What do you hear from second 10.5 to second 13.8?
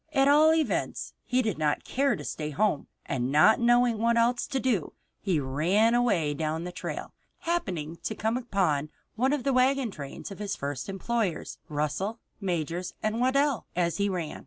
first employers, Russell, Majors & Waddell,